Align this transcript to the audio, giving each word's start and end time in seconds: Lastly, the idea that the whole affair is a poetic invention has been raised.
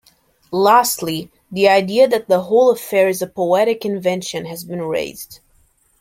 Lastly, 0.49 1.29
the 1.51 1.69
idea 1.69 2.07
that 2.07 2.27
the 2.27 2.41
whole 2.41 2.71
affair 2.71 3.07
is 3.07 3.21
a 3.21 3.27
poetic 3.27 3.85
invention 3.85 4.45
has 4.45 4.63
been 4.63 4.81
raised. 4.81 5.41